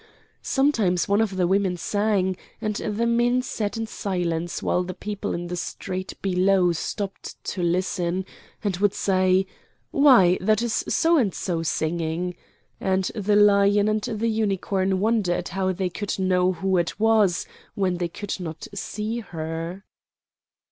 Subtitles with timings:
[0.41, 5.35] Sometimes one of the women sang, and the men sat in silence while the people
[5.35, 8.25] in the street below stopped to listen,
[8.63, 9.45] and would say,
[9.91, 12.35] "Why, that is So and So singing,"
[12.79, 17.45] and the Lion and the Unicorn wondered how they could know who it was
[17.75, 19.83] when they could not see her.